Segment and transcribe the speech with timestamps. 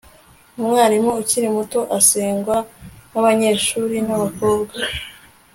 [0.59, 2.57] umwarimu ukiri muto asengwa
[3.11, 4.75] nabanyeshuri b'abakobwa